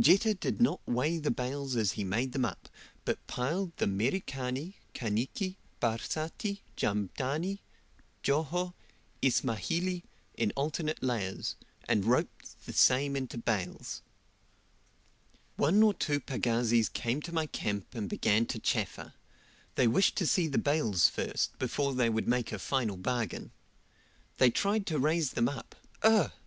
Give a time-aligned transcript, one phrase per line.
[0.00, 2.70] Jetta did not weigh the bales as he made them up,
[3.04, 7.58] but piled the Merikani, Kaniki, Barsati, Jamdani,
[8.22, 8.72] Joho,
[9.20, 10.02] Ismahili,
[10.38, 11.54] in alternate layers,
[11.86, 14.00] and roped the same into bales.
[15.56, 19.12] One or two pagazis came to my camp and began to chaffer;
[19.74, 23.50] they wished to see the bales first, before they would make a final bargain.
[24.38, 26.32] They tried to raise them up ugh!